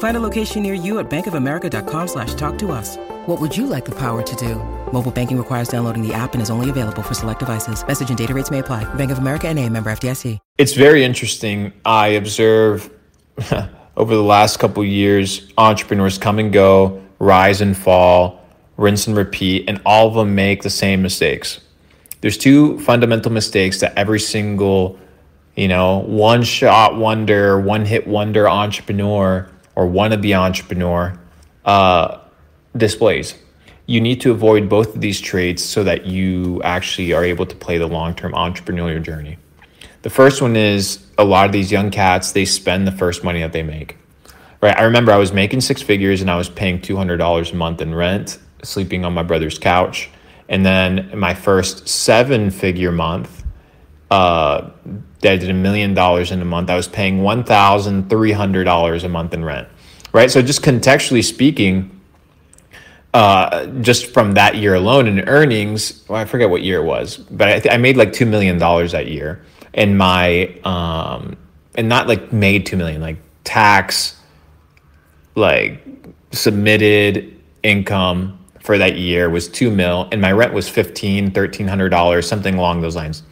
Find 0.00 0.16
a 0.16 0.20
location 0.20 0.62
near 0.62 0.72
you 0.72 0.98
at 0.98 1.10
bankofamerica.com 1.10 2.08
slash 2.08 2.32
talk 2.32 2.56
to 2.58 2.72
us. 2.72 2.96
What 3.26 3.38
would 3.38 3.54
you 3.54 3.66
like 3.66 3.84
the 3.84 3.94
power 3.94 4.22
to 4.22 4.36
do? 4.36 4.54
Mobile 4.92 5.10
banking 5.10 5.36
requires 5.36 5.68
downloading 5.68 6.06
the 6.06 6.14
app 6.14 6.32
and 6.32 6.40
is 6.40 6.48
only 6.48 6.70
available 6.70 7.02
for 7.02 7.12
select 7.12 7.38
devices. 7.38 7.86
Message 7.86 8.08
and 8.08 8.16
data 8.16 8.32
rates 8.32 8.50
may 8.50 8.60
apply. 8.60 8.84
Bank 8.94 9.10
of 9.10 9.18
America 9.18 9.46
and 9.48 9.58
a 9.58 9.68
member 9.68 9.92
FDIC. 9.92 10.38
It's 10.56 10.72
very 10.72 11.04
interesting. 11.04 11.74
I 11.84 12.08
observe 12.08 12.90
over 13.98 14.14
the 14.14 14.22
last 14.22 14.58
couple 14.58 14.82
years, 14.86 15.52
entrepreneurs 15.58 16.16
come 16.16 16.38
and 16.38 16.50
go, 16.50 17.02
rise 17.18 17.60
and 17.60 17.76
fall, 17.76 18.42
rinse 18.78 19.06
and 19.06 19.14
repeat, 19.14 19.68
and 19.68 19.82
all 19.84 20.08
of 20.08 20.14
them 20.14 20.34
make 20.34 20.62
the 20.62 20.70
same 20.70 21.02
mistakes. 21.02 21.60
There's 22.22 22.38
two 22.38 22.80
fundamental 22.80 23.32
mistakes 23.32 23.80
that 23.80 23.92
every 23.98 24.20
single, 24.20 24.98
you 25.56 25.68
know, 25.68 25.98
one 25.98 26.42
shot 26.42 26.96
wonder, 26.96 27.60
one 27.60 27.84
hit 27.84 28.06
wonder 28.06 28.48
entrepreneur 28.48 29.46
or 29.80 29.86
wannabe 29.86 30.38
entrepreneur 30.38 31.18
uh, 31.64 32.18
displays. 32.76 33.34
You 33.86 33.98
need 34.02 34.20
to 34.20 34.30
avoid 34.30 34.68
both 34.68 34.94
of 34.94 35.00
these 35.00 35.18
traits 35.18 35.64
so 35.64 35.82
that 35.84 36.04
you 36.04 36.60
actually 36.62 37.14
are 37.14 37.24
able 37.24 37.46
to 37.46 37.56
play 37.56 37.78
the 37.78 37.86
long 37.86 38.14
term 38.14 38.32
entrepreneurial 38.32 39.02
journey. 39.02 39.38
The 40.02 40.10
first 40.10 40.42
one 40.42 40.54
is 40.54 41.06
a 41.16 41.24
lot 41.24 41.46
of 41.46 41.52
these 41.52 41.72
young 41.72 41.90
cats, 41.90 42.32
they 42.32 42.44
spend 42.44 42.86
the 42.86 42.92
first 42.92 43.24
money 43.24 43.40
that 43.40 43.54
they 43.54 43.62
make. 43.62 43.96
Right. 44.60 44.76
I 44.76 44.82
remember 44.82 45.12
I 45.12 45.16
was 45.16 45.32
making 45.32 45.62
six 45.62 45.80
figures 45.80 46.20
and 46.20 46.30
I 46.30 46.36
was 46.36 46.50
paying 46.50 46.78
$200 46.78 47.52
a 47.52 47.56
month 47.56 47.80
in 47.80 47.94
rent, 47.94 48.38
sleeping 48.62 49.06
on 49.06 49.14
my 49.14 49.22
brother's 49.22 49.58
couch. 49.58 50.10
And 50.50 50.66
then 50.66 51.10
my 51.18 51.32
first 51.32 51.88
seven 51.88 52.50
figure 52.50 52.92
month, 52.92 53.39
uh, 54.10 54.70
I 55.22 55.36
did 55.36 55.50
a 55.50 55.54
million 55.54 55.94
dollars 55.94 56.30
in 56.32 56.40
a 56.40 56.44
month. 56.44 56.70
I 56.70 56.76
was 56.76 56.88
paying 56.88 57.20
$1,300 57.20 59.04
a 59.04 59.08
month 59.08 59.34
in 59.34 59.44
rent. 59.44 59.68
Right. 60.12 60.30
So, 60.30 60.42
just 60.42 60.62
contextually 60.62 61.22
speaking, 61.22 62.00
uh, 63.14 63.66
just 63.80 64.12
from 64.12 64.34
that 64.34 64.56
year 64.56 64.74
alone 64.74 65.06
in 65.06 65.20
earnings, 65.28 66.04
well, 66.08 66.20
I 66.20 66.24
forget 66.24 66.50
what 66.50 66.62
year 66.62 66.80
it 66.80 66.84
was, 66.84 67.16
but 67.16 67.48
I, 67.48 67.60
th- 67.60 67.72
I 67.72 67.76
made 67.76 67.96
like 67.96 68.12
$2 68.12 68.26
million 68.26 68.58
that 68.58 69.06
year. 69.08 69.44
And 69.74 69.96
my, 69.96 70.46
um, 70.64 71.36
and 71.76 71.88
not 71.88 72.08
like 72.08 72.32
made 72.32 72.66
2 72.66 72.76
million, 72.76 73.00
like 73.00 73.18
tax, 73.44 74.16
like 75.36 75.84
submitted 76.32 77.40
income 77.62 78.38
for 78.60 78.78
that 78.78 78.96
year 78.96 79.30
was 79.30 79.48
2 79.48 79.70
mil. 79.70 80.08
And 80.10 80.20
my 80.20 80.32
rent 80.32 80.52
was 80.52 80.68
15, 80.68 81.30
$1,300, 81.30 82.24
something 82.24 82.56
along 82.56 82.80
those 82.80 82.96
lines. 82.96 83.22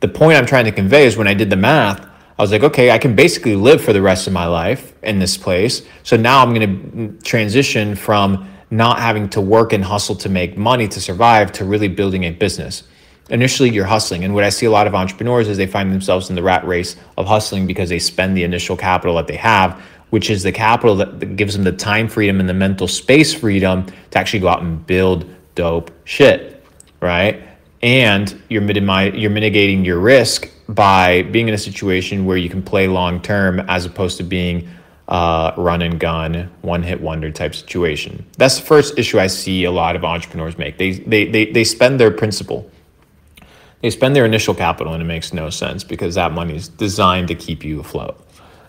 The 0.00 0.08
point 0.08 0.36
I'm 0.36 0.46
trying 0.46 0.66
to 0.66 0.72
convey 0.72 1.06
is 1.06 1.16
when 1.16 1.28
I 1.28 1.34
did 1.34 1.50
the 1.50 1.56
math, 1.56 2.06
I 2.38 2.42
was 2.42 2.52
like, 2.52 2.62
okay, 2.62 2.90
I 2.90 2.98
can 2.98 3.16
basically 3.16 3.56
live 3.56 3.82
for 3.82 3.94
the 3.94 4.02
rest 4.02 4.26
of 4.26 4.32
my 4.32 4.46
life 4.46 4.92
in 5.02 5.18
this 5.18 5.38
place. 5.38 5.82
So 6.02 6.16
now 6.16 6.42
I'm 6.42 6.52
going 6.52 7.16
to 7.18 7.24
transition 7.24 7.96
from 7.96 8.46
not 8.70 8.98
having 8.98 9.28
to 9.30 9.40
work 9.40 9.72
and 9.72 9.82
hustle 9.82 10.14
to 10.16 10.28
make 10.28 10.58
money 10.58 10.86
to 10.88 11.00
survive 11.00 11.50
to 11.52 11.64
really 11.64 11.88
building 11.88 12.24
a 12.24 12.30
business. 12.30 12.82
Initially, 13.30 13.70
you're 13.70 13.86
hustling. 13.86 14.24
And 14.24 14.34
what 14.34 14.44
I 14.44 14.50
see 14.50 14.66
a 14.66 14.70
lot 14.70 14.86
of 14.86 14.94
entrepreneurs 14.94 15.48
is 15.48 15.56
they 15.56 15.66
find 15.66 15.90
themselves 15.90 16.28
in 16.28 16.36
the 16.36 16.42
rat 16.42 16.66
race 16.66 16.96
of 17.16 17.26
hustling 17.26 17.66
because 17.66 17.88
they 17.88 17.98
spend 17.98 18.36
the 18.36 18.44
initial 18.44 18.76
capital 18.76 19.16
that 19.16 19.26
they 19.26 19.36
have, 19.36 19.80
which 20.10 20.28
is 20.28 20.42
the 20.42 20.52
capital 20.52 20.94
that 20.96 21.36
gives 21.36 21.54
them 21.54 21.64
the 21.64 21.72
time 21.72 22.06
freedom 22.06 22.38
and 22.38 22.48
the 22.48 22.54
mental 22.54 22.86
space 22.86 23.32
freedom 23.32 23.86
to 24.10 24.18
actually 24.18 24.40
go 24.40 24.48
out 24.48 24.62
and 24.62 24.86
build 24.86 25.28
dope 25.54 25.90
shit, 26.04 26.64
right? 27.00 27.45
And 27.82 28.42
you're, 28.48 28.62
you're 28.62 29.30
mitigating 29.30 29.84
your 29.84 29.98
risk 29.98 30.50
by 30.68 31.22
being 31.22 31.48
in 31.48 31.54
a 31.54 31.58
situation 31.58 32.24
where 32.24 32.36
you 32.36 32.48
can 32.48 32.62
play 32.62 32.88
long 32.88 33.20
term 33.20 33.60
as 33.60 33.84
opposed 33.84 34.16
to 34.18 34.24
being 34.24 34.68
uh, 35.08 35.52
run 35.56 35.82
and 35.82 36.00
gun, 36.00 36.50
one 36.62 36.82
hit 36.82 37.00
wonder 37.00 37.30
type 37.30 37.54
situation. 37.54 38.24
That's 38.38 38.58
the 38.58 38.66
first 38.66 38.98
issue 38.98 39.20
I 39.20 39.28
see 39.28 39.64
a 39.64 39.70
lot 39.70 39.94
of 39.94 40.04
entrepreneurs 40.04 40.58
make. 40.58 40.78
They, 40.78 40.92
they, 40.92 41.26
they, 41.26 41.52
they 41.52 41.64
spend 41.64 42.00
their 42.00 42.10
principal, 42.10 42.68
they 43.82 43.90
spend 43.90 44.16
their 44.16 44.24
initial 44.24 44.54
capital, 44.54 44.94
and 44.94 45.02
it 45.02 45.06
makes 45.06 45.32
no 45.32 45.50
sense 45.50 45.84
because 45.84 46.16
that 46.16 46.32
money 46.32 46.56
is 46.56 46.68
designed 46.68 47.28
to 47.28 47.34
keep 47.34 47.64
you 47.64 47.80
afloat. 47.80 48.20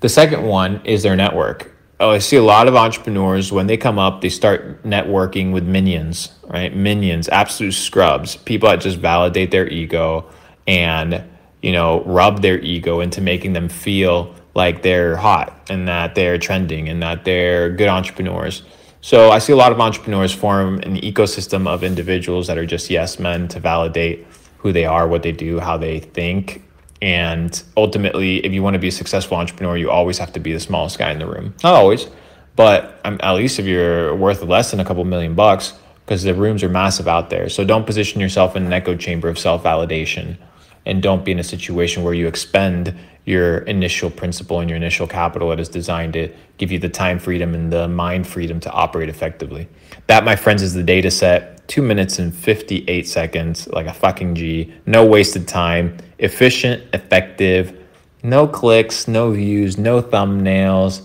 The 0.00 0.08
second 0.08 0.42
one 0.42 0.84
is 0.84 1.02
their 1.02 1.16
network. 1.16 1.74
Oh, 2.00 2.10
I 2.10 2.18
see 2.18 2.36
a 2.36 2.42
lot 2.42 2.68
of 2.68 2.76
entrepreneurs 2.76 3.50
when 3.50 3.66
they 3.66 3.76
come 3.76 3.98
up, 3.98 4.20
they 4.20 4.28
start 4.28 4.84
networking 4.84 5.52
with 5.52 5.64
minions, 5.64 6.32
right? 6.44 6.74
Minions, 6.74 7.28
absolute 7.28 7.72
scrubs, 7.72 8.36
people 8.36 8.68
that 8.68 8.80
just 8.80 8.98
validate 8.98 9.50
their 9.50 9.68
ego 9.68 10.24
and, 10.68 11.24
you 11.60 11.72
know, 11.72 12.04
rub 12.04 12.40
their 12.40 12.60
ego 12.60 13.00
into 13.00 13.20
making 13.20 13.52
them 13.52 13.68
feel 13.68 14.32
like 14.54 14.82
they're 14.82 15.16
hot 15.16 15.60
and 15.70 15.88
that 15.88 16.14
they're 16.14 16.38
trending 16.38 16.88
and 16.88 17.02
that 17.02 17.24
they're 17.24 17.70
good 17.70 17.88
entrepreneurs. 17.88 18.62
So 19.00 19.30
I 19.30 19.40
see 19.40 19.52
a 19.52 19.56
lot 19.56 19.72
of 19.72 19.80
entrepreneurs 19.80 20.32
form 20.32 20.78
an 20.80 20.96
ecosystem 21.00 21.66
of 21.66 21.82
individuals 21.82 22.46
that 22.46 22.58
are 22.58 22.66
just 22.66 22.90
yes 22.90 23.18
men 23.18 23.48
to 23.48 23.58
validate 23.58 24.24
who 24.58 24.72
they 24.72 24.84
are, 24.84 25.08
what 25.08 25.24
they 25.24 25.32
do, 25.32 25.58
how 25.58 25.76
they 25.76 25.98
think. 25.98 26.62
And 27.00 27.62
ultimately, 27.76 28.44
if 28.44 28.52
you 28.52 28.62
want 28.62 28.74
to 28.74 28.80
be 28.80 28.88
a 28.88 28.92
successful 28.92 29.36
entrepreneur, 29.36 29.76
you 29.76 29.90
always 29.90 30.18
have 30.18 30.32
to 30.32 30.40
be 30.40 30.52
the 30.52 30.60
smallest 30.60 30.98
guy 30.98 31.12
in 31.12 31.18
the 31.18 31.26
room. 31.26 31.54
Not 31.62 31.74
always, 31.74 32.08
but 32.56 33.00
at 33.04 33.32
least 33.34 33.58
if 33.58 33.66
you're 33.66 34.14
worth 34.16 34.42
less 34.42 34.72
than 34.72 34.80
a 34.80 34.84
couple 34.84 35.04
million 35.04 35.34
bucks, 35.34 35.74
because 36.04 36.22
the 36.22 36.34
rooms 36.34 36.62
are 36.62 36.68
massive 36.70 37.06
out 37.06 37.28
there. 37.28 37.48
So 37.50 37.64
don't 37.64 37.84
position 37.84 38.20
yourself 38.20 38.56
in 38.56 38.64
an 38.64 38.72
echo 38.72 38.96
chamber 38.96 39.28
of 39.28 39.38
self 39.38 39.62
validation 39.62 40.38
and 40.86 41.02
don't 41.02 41.22
be 41.22 41.32
in 41.32 41.38
a 41.38 41.44
situation 41.44 42.02
where 42.02 42.14
you 42.14 42.26
expend 42.26 42.96
your 43.26 43.58
initial 43.58 44.08
principle 44.10 44.60
and 44.60 44.70
your 44.70 44.78
initial 44.78 45.06
capital 45.06 45.50
that 45.50 45.60
is 45.60 45.68
designed 45.68 46.14
to 46.14 46.32
give 46.56 46.72
you 46.72 46.78
the 46.78 46.88
time 46.88 47.18
freedom 47.18 47.54
and 47.54 47.70
the 47.70 47.86
mind 47.86 48.26
freedom 48.26 48.58
to 48.58 48.72
operate 48.72 49.10
effectively. 49.10 49.68
That, 50.06 50.24
my 50.24 50.34
friends, 50.34 50.62
is 50.62 50.72
the 50.72 50.82
data 50.82 51.10
set. 51.10 51.57
Two 51.68 51.82
minutes 51.82 52.18
and 52.18 52.34
58 52.34 53.06
seconds, 53.06 53.68
like 53.68 53.86
a 53.86 53.92
fucking 53.92 54.34
G. 54.34 54.74
No 54.86 55.04
wasted 55.04 55.46
time. 55.46 55.98
Efficient, 56.18 56.82
effective. 56.94 57.78
No 58.22 58.48
clicks, 58.48 59.06
no 59.06 59.30
views, 59.30 59.78
no 59.78 60.02
thumbnails, 60.02 61.02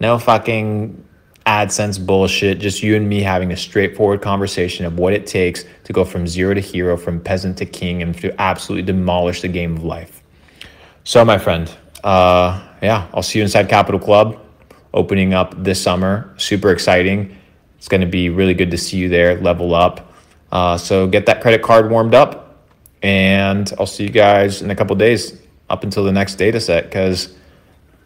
no 0.00 0.18
fucking 0.18 1.04
AdSense 1.46 2.04
bullshit. 2.04 2.58
Just 2.58 2.82
you 2.82 2.96
and 2.96 3.08
me 3.08 3.20
having 3.20 3.52
a 3.52 3.56
straightforward 3.56 4.22
conversation 4.22 4.84
of 4.84 4.98
what 4.98 5.12
it 5.12 5.26
takes 5.26 5.64
to 5.84 5.92
go 5.92 6.04
from 6.04 6.26
zero 6.26 6.54
to 6.54 6.60
hero, 6.60 6.96
from 6.96 7.20
peasant 7.20 7.58
to 7.58 7.66
king, 7.66 8.02
and 8.02 8.18
to 8.18 8.40
absolutely 8.40 8.84
demolish 8.84 9.42
the 9.42 9.48
game 9.48 9.76
of 9.76 9.84
life. 9.84 10.22
So, 11.04 11.24
my 11.24 11.38
friend, 11.38 11.70
uh, 12.02 12.66
yeah, 12.82 13.06
I'll 13.14 13.22
see 13.22 13.38
you 13.38 13.44
inside 13.44 13.68
Capital 13.68 14.00
Club 14.00 14.40
opening 14.92 15.34
up 15.34 15.62
this 15.62 15.80
summer. 15.80 16.34
Super 16.36 16.70
exciting. 16.70 17.36
It's 17.86 17.88
going 17.88 18.00
to 18.00 18.08
be 18.08 18.30
really 18.30 18.54
good 18.54 18.72
to 18.72 18.76
see 18.76 18.96
you 18.96 19.08
there, 19.08 19.40
level 19.40 19.72
up. 19.72 20.12
Uh, 20.50 20.76
so, 20.76 21.06
get 21.06 21.26
that 21.26 21.40
credit 21.40 21.62
card 21.62 21.88
warmed 21.88 22.16
up, 22.16 22.56
and 23.00 23.72
I'll 23.78 23.86
see 23.86 24.02
you 24.02 24.10
guys 24.10 24.60
in 24.60 24.72
a 24.72 24.74
couple 24.74 24.96
days 24.96 25.38
up 25.70 25.84
until 25.84 26.02
the 26.02 26.10
next 26.10 26.34
data 26.34 26.58
set 26.58 26.86
because, 26.86 27.36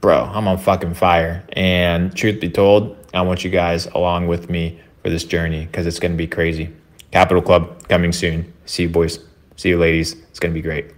bro, 0.00 0.24
I'm 0.24 0.48
on 0.48 0.58
fucking 0.58 0.94
fire. 0.94 1.44
And 1.52 2.12
truth 2.12 2.40
be 2.40 2.50
told, 2.50 2.96
I 3.14 3.22
want 3.22 3.44
you 3.44 3.50
guys 3.50 3.86
along 3.86 4.26
with 4.26 4.50
me 4.50 4.80
for 5.04 5.10
this 5.10 5.22
journey 5.22 5.66
because 5.66 5.86
it's 5.86 6.00
going 6.00 6.10
to 6.10 6.18
be 6.18 6.26
crazy. 6.26 6.74
Capital 7.12 7.40
Club 7.40 7.86
coming 7.86 8.10
soon. 8.10 8.52
See 8.66 8.82
you, 8.82 8.88
boys. 8.88 9.20
See 9.54 9.68
you, 9.68 9.78
ladies. 9.78 10.14
It's 10.14 10.40
going 10.40 10.52
to 10.52 10.58
be 10.58 10.62
great. 10.62 10.97